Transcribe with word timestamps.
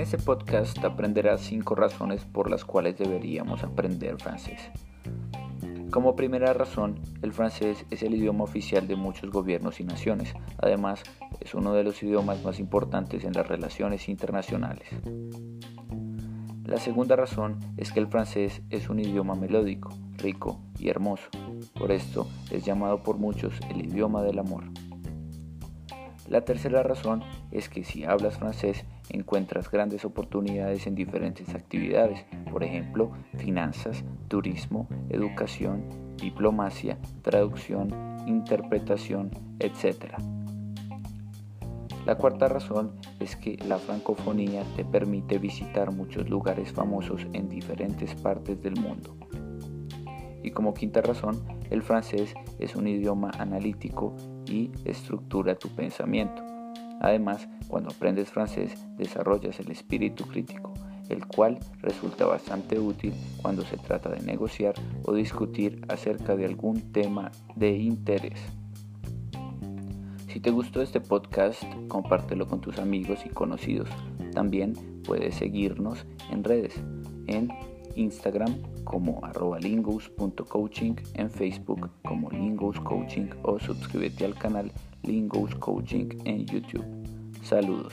este 0.00 0.18
podcast 0.18 0.84
aprenderás 0.84 1.40
cinco 1.40 1.74
razones 1.74 2.24
por 2.24 2.50
las 2.50 2.64
cuales 2.64 2.98
deberíamos 2.98 3.64
aprender 3.64 4.16
francés. 4.20 4.60
Como 5.90 6.14
primera 6.14 6.52
razón, 6.52 7.00
el 7.22 7.32
francés 7.32 7.84
es 7.90 8.02
el 8.02 8.14
idioma 8.14 8.44
oficial 8.44 8.86
de 8.86 8.96
muchos 8.96 9.30
gobiernos 9.30 9.80
y 9.80 9.84
naciones. 9.84 10.34
Además, 10.58 11.02
es 11.40 11.54
uno 11.54 11.72
de 11.72 11.84
los 11.84 12.02
idiomas 12.02 12.44
más 12.44 12.60
importantes 12.60 13.24
en 13.24 13.32
las 13.32 13.48
relaciones 13.48 14.08
internacionales. 14.08 14.88
La 16.64 16.78
segunda 16.78 17.16
razón 17.16 17.58
es 17.78 17.90
que 17.90 18.00
el 18.00 18.08
francés 18.08 18.60
es 18.68 18.90
un 18.90 19.00
idioma 19.00 19.34
melódico, 19.34 19.90
rico 20.18 20.60
y 20.78 20.90
hermoso. 20.90 21.30
Por 21.78 21.90
esto 21.90 22.28
es 22.50 22.64
llamado 22.64 23.02
por 23.02 23.16
muchos 23.16 23.54
el 23.70 23.86
idioma 23.86 24.22
del 24.22 24.38
amor. 24.38 24.64
La 26.28 26.42
tercera 26.42 26.82
razón 26.82 27.22
es 27.50 27.70
que 27.70 27.84
si 27.84 28.04
hablas 28.04 28.36
francés 28.38 28.84
encuentras 29.08 29.70
grandes 29.70 30.04
oportunidades 30.04 30.86
en 30.86 30.94
diferentes 30.94 31.54
actividades, 31.54 32.24
por 32.50 32.62
ejemplo, 32.62 33.12
finanzas, 33.38 34.04
turismo, 34.28 34.88
educación, 35.08 35.84
diplomacia, 36.18 36.98
traducción, 37.22 37.94
interpretación, 38.26 39.30
etc. 39.58 40.16
La 42.04 42.16
cuarta 42.16 42.48
razón 42.48 42.92
es 43.20 43.36
que 43.36 43.56
la 43.66 43.78
francofonía 43.78 44.64
te 44.76 44.84
permite 44.84 45.38
visitar 45.38 45.92
muchos 45.92 46.28
lugares 46.28 46.72
famosos 46.72 47.26
en 47.32 47.48
diferentes 47.48 48.14
partes 48.14 48.62
del 48.62 48.76
mundo. 48.76 49.16
Y 50.42 50.50
como 50.50 50.74
quinta 50.74 51.00
razón, 51.00 51.42
el 51.70 51.82
francés 51.82 52.34
es 52.58 52.76
un 52.76 52.86
idioma 52.86 53.30
analítico 53.38 54.14
y 54.46 54.70
estructura 54.84 55.56
tu 55.56 55.68
pensamiento. 55.68 56.42
Además, 57.00 57.48
cuando 57.68 57.90
aprendes 57.90 58.30
francés, 58.30 58.86
desarrollas 58.96 59.60
el 59.60 59.70
espíritu 59.70 60.24
crítico, 60.24 60.74
el 61.08 61.26
cual 61.26 61.58
resulta 61.80 62.26
bastante 62.26 62.78
útil 62.78 63.14
cuando 63.40 63.62
se 63.62 63.76
trata 63.76 64.10
de 64.10 64.20
negociar 64.20 64.74
o 65.04 65.14
discutir 65.14 65.80
acerca 65.88 66.36
de 66.36 66.44
algún 66.44 66.92
tema 66.92 67.30
de 67.56 67.76
interés. 67.76 68.40
Si 70.28 70.40
te 70.40 70.50
gustó 70.50 70.82
este 70.82 71.00
podcast, 71.00 71.62
compártelo 71.88 72.46
con 72.46 72.60
tus 72.60 72.78
amigos 72.78 73.20
y 73.24 73.30
conocidos. 73.30 73.88
También 74.34 74.74
puedes 75.04 75.34
seguirnos 75.34 76.06
en 76.30 76.44
redes, 76.44 76.74
en 77.26 77.48
Instagram 77.98 78.54
como 78.84 79.24
arroba 79.24 79.58
lingos.coaching, 79.58 80.94
en 81.14 81.30
Facebook 81.30 81.90
como 82.04 82.30
Lingos 82.30 82.78
Coaching 82.80 83.26
o 83.42 83.58
suscríbete 83.58 84.24
al 84.24 84.34
canal 84.34 84.72
Lingos 85.02 85.54
Coaching 85.56 86.08
en 86.24 86.46
YouTube. 86.46 86.84
Saludos. 87.42 87.92